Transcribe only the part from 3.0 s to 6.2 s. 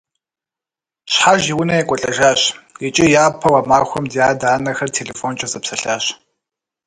япэу а махуэм ди адэ-анэхэр телефонкӀэ зэпсэлъащ.